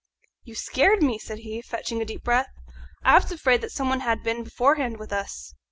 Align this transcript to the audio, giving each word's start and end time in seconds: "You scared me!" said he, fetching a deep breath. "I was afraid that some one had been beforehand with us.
"You 0.43 0.55
scared 0.55 1.03
me!" 1.03 1.19
said 1.19 1.37
he, 1.45 1.61
fetching 1.61 2.01
a 2.01 2.05
deep 2.05 2.23
breath. 2.23 2.49
"I 3.03 3.13
was 3.19 3.31
afraid 3.31 3.61
that 3.61 3.71
some 3.71 3.87
one 3.89 3.99
had 3.99 4.23
been 4.23 4.43
beforehand 4.43 4.97
with 4.97 5.13
us. 5.13 5.53